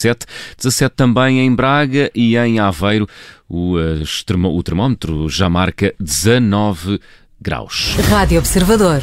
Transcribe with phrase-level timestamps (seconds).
[0.00, 3.08] 17, 17 também em Braga e em Aveiro
[3.48, 7.00] o, uh, o termómetro já marca 19
[7.40, 7.96] graus.
[8.08, 9.02] Rádio Observador,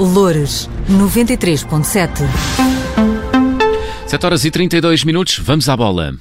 [0.00, 2.26] Loures, 93.7.
[4.04, 6.12] 7 horas e 32 minutos, vamos à bola.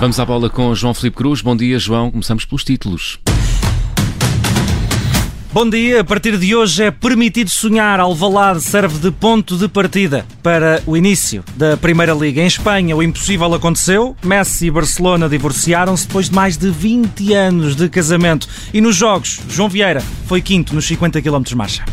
[0.00, 1.42] Vamos à bola com João Felipe Cruz.
[1.42, 2.08] Bom dia, João.
[2.08, 3.18] Começamos pelos títulos.
[5.52, 7.98] Bom dia, a partir de hoje é permitido sonhar.
[7.98, 12.40] Alvalade serve de ponto de partida para o início da Primeira Liga.
[12.40, 14.16] Em Espanha, o impossível aconteceu.
[14.22, 18.46] Messi e Barcelona divorciaram-se depois de mais de 20 anos de casamento.
[18.72, 21.84] E nos jogos, João Vieira foi quinto nos 50 km marcha.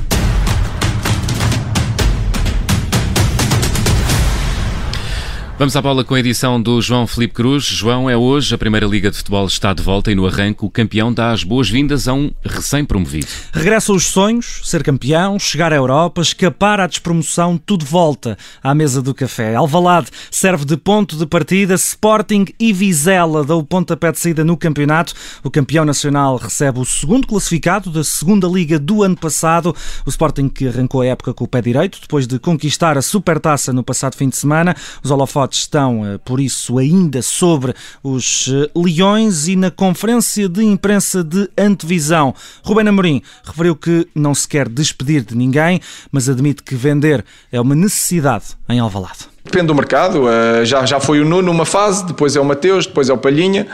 [5.57, 7.63] Vamos à bola com a edição do João Felipe Cruz.
[7.63, 10.69] João, é hoje a Primeira Liga de Futebol está de volta e no arranque o
[10.69, 13.27] campeão dá as boas-vindas a um recém-promovido.
[13.53, 19.01] Regressa os sonhos, ser campeão, chegar à Europa, escapar à despromoção, tudo volta à mesa
[19.01, 19.55] do café.
[19.55, 24.57] Alvalade serve de ponto de partida, Sporting e Vizela dão o pontapé de saída no
[24.57, 25.13] campeonato.
[25.41, 29.73] O campeão nacional recebe o segundo classificado da segunda Liga do ano passado.
[30.05, 33.71] O Sporting que arrancou a época com o pé direito, depois de conquistar a Supertaça
[33.71, 34.75] no passado fim de semana.
[35.01, 40.63] Os holofotes estão, eh, por isso, ainda sobre os eh, Leões e na conferência de
[40.63, 42.33] imprensa de antevisão.
[42.63, 45.79] Rubén Amorim referiu que não se quer despedir de ninguém,
[46.11, 49.27] mas admite que vender é uma necessidade em Alvalade.
[49.43, 52.87] Depende do mercado, eh, já, já foi o Nuno numa fase, depois é o Mateus,
[52.87, 53.67] depois é o Palhinha.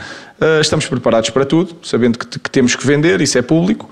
[0.60, 3.88] Estamos preparados para tudo, sabendo que, que temos que vender, isso é público.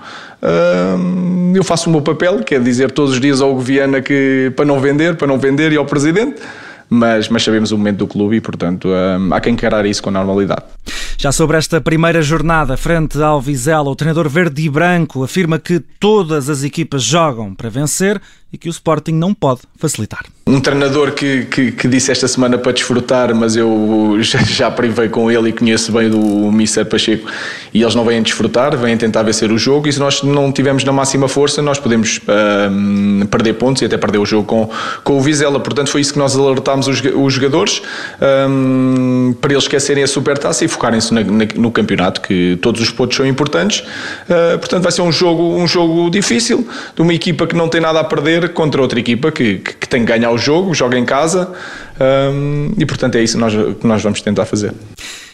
[1.54, 4.64] Eu faço o meu papel, que é dizer todos os dias ao Goviana que para
[4.64, 6.42] não vender, para não vender e ao Presidente
[6.90, 10.10] mas, mas sabemos o momento do clube e, portanto, um, há que encarar isso com
[10.10, 10.64] normalidade.
[11.16, 15.78] Já sobre esta primeira jornada, frente ao Vizela, o treinador verde e branco afirma que
[15.78, 18.20] todas as equipas jogam para vencer
[18.52, 20.24] e que o Sporting não pode facilitar.
[20.50, 25.08] Um treinador que, que, que disse esta semana para desfrutar, mas eu já, já privei
[25.08, 26.18] com ele e conheço bem do
[26.50, 27.30] Mister Pacheco
[27.72, 30.82] e eles não vêm desfrutar, vêm tentar vencer o jogo e se nós não tivermos
[30.82, 32.20] na máxima força nós podemos
[33.30, 34.68] perder pontos e até perder o jogo com,
[35.04, 37.80] com o Vizela, portanto foi isso que nós alertámos os, os jogadores
[38.50, 43.24] um, para eles esquecerem a supertaça e focarem-se no campeonato, que todos os pontos são
[43.24, 43.84] importantes,
[44.24, 47.80] uh, portanto vai ser um jogo, um jogo difícil, de uma equipa que não tem
[47.80, 50.98] nada a perder contra outra equipa que, que, que tem que ganhar o jogo, joga
[50.98, 51.52] em casa
[52.00, 54.74] um, e, portanto, é isso que nós, que nós vamos tentar fazer.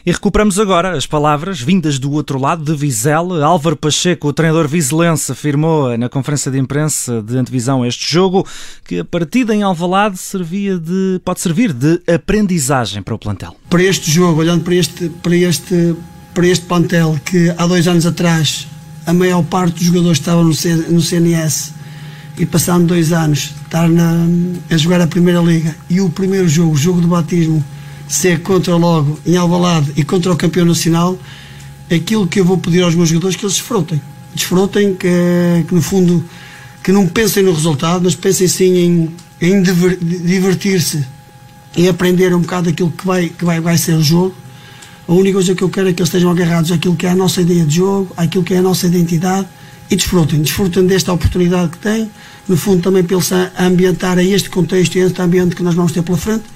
[0.04, 3.44] E recuperamos agora as palavras vindas do outro lado de Vizela.
[3.44, 8.46] Álvaro Pacheco, o treinador vizelense, afirmou na conferência de imprensa de antevisão a este jogo
[8.86, 13.56] que a partida em Alvalade servia de, pode servir de aprendizagem para o plantel.
[13.68, 15.96] Para este jogo, olhando para este, para este,
[16.32, 18.68] para este plantel que há dois anos atrás
[19.06, 20.50] a maior parte dos jogadores estavam no,
[20.90, 21.72] no CNS
[22.38, 24.26] e passando dois anos estar na,
[24.70, 27.64] a jogar a Primeira Liga e o primeiro jogo, o jogo do batismo,
[28.08, 31.18] ser contra logo em Alvalade e contra o campeão nacional,
[31.90, 34.00] aquilo que eu vou pedir aos meus jogadores é que eles desfrutem.
[34.34, 35.08] Desfrutem, que,
[35.66, 36.24] que no fundo
[36.82, 41.04] que não pensem no resultado, mas pensem sim em, em divertir-se
[41.76, 44.34] e aprender um bocado aquilo que vai, que vai, vai ser o jogo.
[45.08, 47.14] A única coisa que eu quero é que eles estejam agarrados àquilo que é a
[47.14, 49.48] nossa ideia de jogo, àquilo que é a nossa identidade
[49.90, 52.10] e desfrutem, desfrutem desta oportunidade que têm,
[52.48, 53.22] no fundo também pelo
[53.58, 56.55] ambientar a este contexto e a este ambiente que nós vamos ter pela frente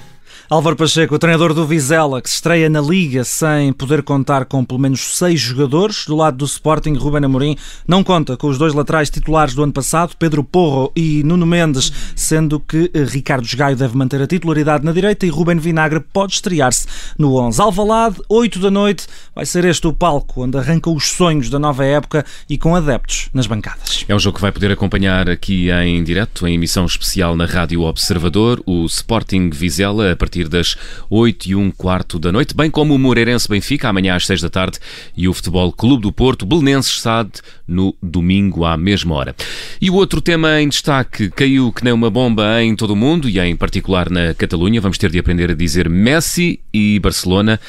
[0.51, 4.65] Álvaro Pacheco, o treinador do Vizela, que se estreia na Liga sem poder contar com
[4.65, 6.05] pelo menos seis jogadores.
[6.07, 7.57] Do lado do Sporting, Ruben Amorim
[7.87, 11.93] não conta com os dois laterais titulares do ano passado, Pedro Porro e Nuno Mendes,
[12.17, 16.33] sendo que eh, Ricardo Gaio deve manter a titularidade na direita e Ruben Vinagre pode
[16.33, 16.85] estrear-se
[17.17, 17.63] no 11.
[17.63, 21.85] Alvalade, 8 da noite, vai ser este o palco onde arrancam os sonhos da nova
[21.85, 24.05] época e com adeptos nas bancadas.
[24.09, 27.83] É um jogo que vai poder acompanhar aqui em direto, em emissão especial na Rádio
[27.83, 30.77] Observador, o Sporting Vizela, a partir partir das
[31.09, 34.49] 8 e um quarto da noite, bem como o Moreirense Benfica, amanhã às 6 da
[34.49, 34.79] tarde,
[35.17, 39.35] e o Futebol Clube do Porto, Belenenses Sade, no domingo à mesma hora.
[39.81, 43.29] E o outro tema em destaque caiu que nem uma bomba em todo o mundo
[43.29, 44.81] e em particular na Catalunha.
[44.81, 47.61] Vamos ter de aprender a dizer Messi e Barcelona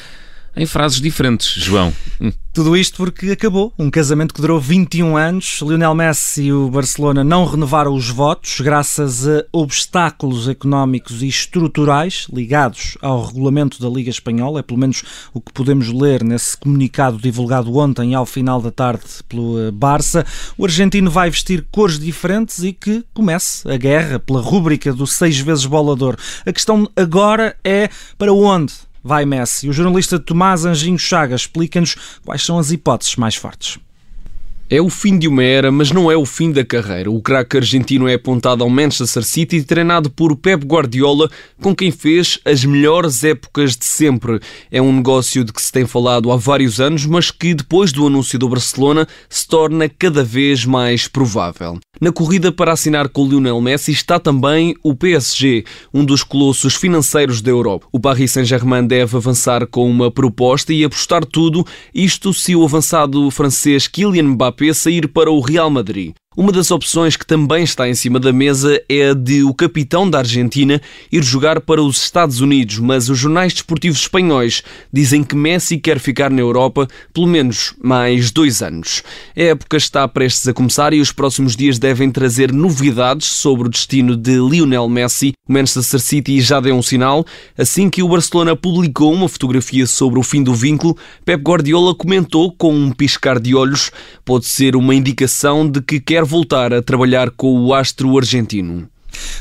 [0.56, 1.92] em frases diferentes, João.
[2.20, 2.32] Hum.
[2.52, 5.60] Tudo isto porque acabou um casamento que durou 21 anos.
[5.62, 12.26] Lionel Messi e o Barcelona não renovaram os votos graças a obstáculos económicos e estruturais
[12.30, 14.60] ligados ao regulamento da Liga Espanhola.
[14.60, 15.02] É pelo menos
[15.32, 20.26] o que podemos ler nesse comunicado divulgado ontem ao final da tarde pelo eh, Barça.
[20.58, 25.40] O argentino vai vestir cores diferentes e que comece a guerra pela rúbrica do seis
[25.40, 26.16] vezes bolador.
[26.44, 27.88] A questão agora é
[28.18, 29.68] para onde vai Messi.
[29.68, 33.78] O jornalista Tomás Anjinho Chagas explica-nos quais são as hipóteses mais fortes.
[34.72, 37.10] É o fim de uma era, mas não é o fim da carreira.
[37.10, 41.30] O craque argentino é apontado ao Manchester City, treinado por Pep Guardiola,
[41.60, 44.40] com quem fez as melhores épocas de sempre.
[44.70, 48.06] É um negócio de que se tem falado há vários anos, mas que depois do
[48.06, 51.78] anúncio do Barcelona se torna cada vez mais provável.
[52.00, 56.74] Na corrida para assinar com o Lionel Messi está também o PSG, um dos colossos
[56.74, 57.86] financeiros da Europa.
[57.92, 61.62] O Paris Saint-Germain deve avançar com uma proposta e apostar tudo,
[61.94, 66.14] isto se o avançado francês Kylian Mbappé sair para o Real Madrid.
[66.34, 70.08] Uma das opções que também está em cima da mesa é a de o capitão
[70.08, 70.80] da Argentina
[71.10, 75.98] ir jogar para os Estados Unidos, mas os jornais desportivos espanhóis dizem que Messi quer
[75.98, 79.02] ficar na Europa pelo menos mais dois anos.
[79.36, 83.70] A época está prestes a começar e os próximos dias devem trazer novidades sobre o
[83.70, 85.34] destino de Lionel Messi.
[85.46, 87.26] O Manchester City já deu um sinal.
[87.58, 90.96] Assim que o Barcelona publicou uma fotografia sobre o fim do vínculo,
[91.26, 93.90] Pep Guardiola comentou com um piscar de olhos:
[94.24, 98.88] pode ser uma indicação de que quer quer voltar a trabalhar com o astro argentino.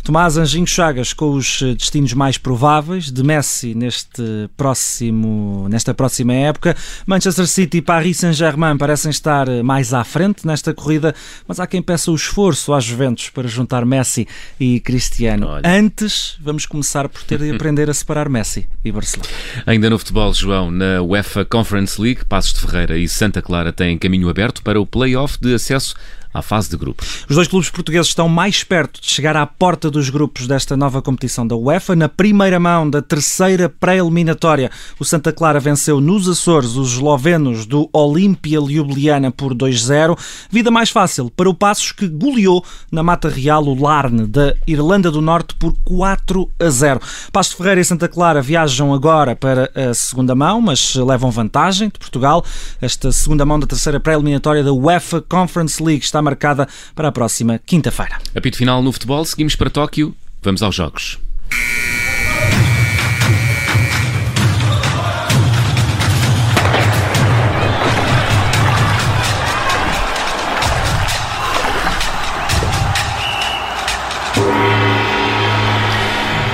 [0.04, 6.33] Tomás Anjinho Chagas com os eh, destinos mais prováveis de Messi neste próximo, nesta próxima
[6.33, 6.75] época.
[7.06, 11.16] Manchester City e Paris Saint-Germain parecem estar eh, mais à frente nesta corrida,
[11.48, 14.27] mas há quem peça o esforço às Juventus para juntar Messi
[14.60, 15.48] e Cristiano.
[15.48, 15.62] Olha.
[15.63, 19.30] Antes, vamos começar por ter de aprender a separar Messi e Barcelona.
[19.66, 23.98] Ainda no futebol, João, na UEFA Conference League, Passos de Ferreira e Santa Clara têm
[23.98, 25.95] caminho aberto para o play-off de acesso
[26.33, 27.25] à fase de grupos.
[27.30, 31.01] Os dois clubes portugueses estão mais perto de chegar à porta dos grupos desta nova
[31.01, 31.95] competição da UEFA.
[31.95, 37.89] Na primeira mão da terceira pré-eliminatória, o Santa Clara venceu nos Açores os eslovenos do
[37.92, 40.18] Olímpia Ljubljana por 2-0.
[40.50, 45.12] Vida mais fácil para o Passos que goleou na Mata Real o Larne da Irlanda
[45.12, 47.01] do Norte por 4 a 0.
[47.31, 52.00] Passos Ferreira e Santa Clara viajam agora para a segunda mão, mas levam vantagem de
[52.00, 52.44] Portugal.
[52.81, 57.59] Esta segunda mão da terceira pré-eliminatória da UEFA Conference League está marcada para a próxima
[57.59, 58.19] quinta-feira.
[58.35, 61.19] Apito final no futebol, seguimos para Tóquio, vamos aos Jogos.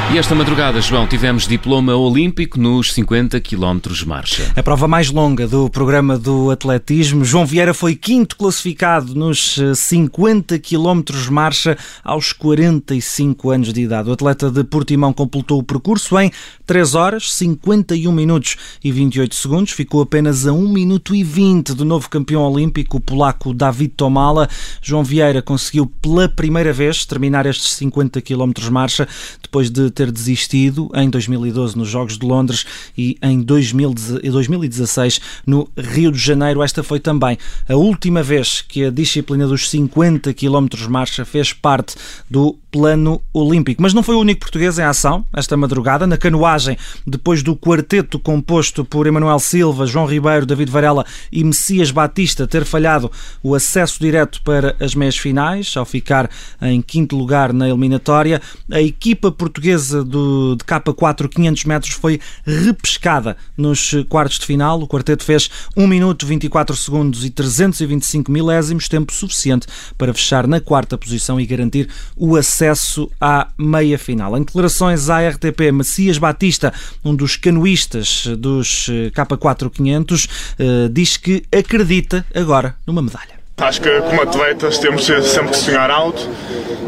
[0.09, 4.50] E esta madrugada, João, tivemos diploma olímpico nos 50 km marcha.
[4.56, 7.25] A prova mais longa do programa do atletismo.
[7.25, 14.09] João Vieira foi quinto classificado nos 50 km marcha aos 45 anos de idade.
[14.09, 16.31] O atleta de Portimão completou o percurso em
[16.65, 19.74] 3 horas, 51 minutos e 28 segundos.
[19.74, 24.48] Ficou apenas a 1 minuto e 20 do novo campeão olímpico, o polaco David Tomala.
[24.81, 29.06] João Vieira conseguiu pela primeira vez terminar estes 50 km marcha
[29.44, 36.11] depois de ter desistido em 2012 nos Jogos de Londres e em 2016 no Rio
[36.11, 36.61] de Janeiro.
[36.61, 37.35] Esta foi também
[37.67, 41.95] a última vez que a disciplina dos 50 km marcha fez parte
[42.29, 43.81] do plano olímpico.
[43.81, 46.05] Mas não foi o único português em ação esta madrugada.
[46.05, 46.77] Na canoagem,
[47.07, 52.65] depois do quarteto composto por Emanuel Silva, João Ribeiro, David Varela e Messias Batista ter
[52.65, 53.11] falhado
[53.41, 56.29] o acesso direto para as meias finais, ao ficar
[56.61, 58.39] em quinto lugar na eliminatória,
[58.71, 64.81] a equipa portuguesa do, de K4 500 metros foi repescada nos quartos de final.
[64.81, 69.67] O quarteto fez 1 minuto 24 segundos e 325 milésimos, tempo suficiente
[69.97, 74.37] para fechar na quarta posição e garantir o acesso à meia final.
[74.37, 80.27] Em declarações à RTP, Macias Batista, um dos canoístas dos eh, K4 500,
[80.59, 83.36] eh, diz que acredita agora numa medalha.
[83.59, 86.30] Acho que como atletas temos sempre que sonhar alto.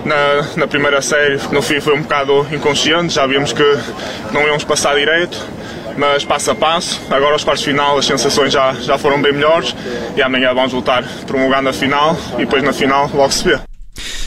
[0.06, 3.78] Na, na primeira série, no fim, foi um bocado inconsciente, já vimos que
[4.32, 5.36] não íamos passar direito,
[5.98, 7.02] mas passo a passo.
[7.10, 9.76] Agora, aos quartos de final, as sensações já, já foram bem melhores
[10.16, 13.69] e amanhã vamos voltar promulgando a final e depois na final logo se vê.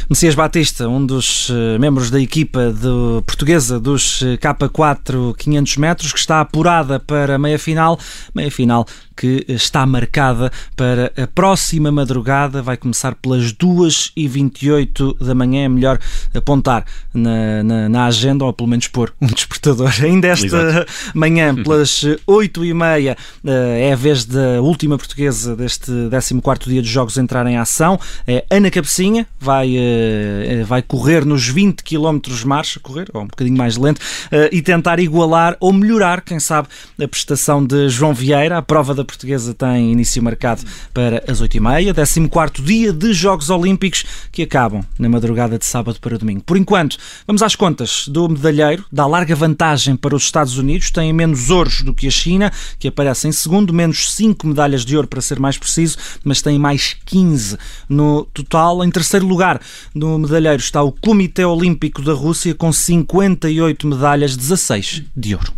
[0.08, 6.12] Messias Batista, um dos eh, membros da equipa do, portuguesa dos eh, K4 500 metros,
[6.12, 7.98] que está apurada para a meia-final.
[8.34, 15.64] Meia-final que está marcada para a próxima madrugada, vai começar pelas 2h28 da manhã.
[15.64, 15.98] É melhor
[16.34, 19.92] apontar na, na, na, agenda, ou pelo menos pôr um despertador.
[20.02, 20.92] Ainda esta Exato.
[21.14, 27.16] manhã, pelas 8h30, eh, é a vez da última portuguesa deste 14 dia dos Jogos
[27.16, 27.98] entrar em ação.
[28.26, 33.26] É Ana Cabecinha, vai uh, vai correr nos 20 km de marcha, correr, ou um
[33.26, 36.68] bocadinho mais lento, uh, e tentar igualar ou melhorar, quem sabe,
[37.02, 38.58] a prestação de João Vieira.
[38.58, 44.04] A prova da portuguesa tem início marcado para as 8h30, 14 dia de Jogos Olímpicos
[44.30, 46.42] que acabam na madrugada de sábado para domingo.
[46.42, 46.96] Por enquanto,
[47.26, 51.82] vamos às contas do medalheiro, dá larga vantagem para os Estados Unidos, tem menos ouros
[51.82, 55.38] do que a China, que aparece em segundo, menos 5 medalhas de ouro para ser
[55.38, 57.58] mais preciso, mas tem mais 15
[57.88, 58.84] no total.
[58.84, 59.60] Em terceiro lugar,
[59.94, 65.52] no medalheiro está o Comitê Olímpico da Rússia com 58 medalhas, 16 de ouro.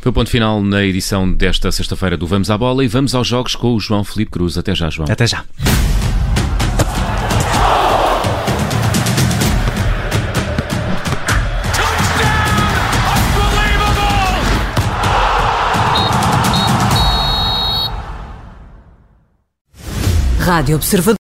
[0.00, 3.26] Foi o ponto final na edição desta sexta-feira do Vamos à Bola e vamos aos
[3.26, 4.58] jogos com o João Felipe Cruz.
[4.58, 5.10] Até já, João.
[5.10, 5.44] Até já.
[20.44, 21.23] Rádio Observador.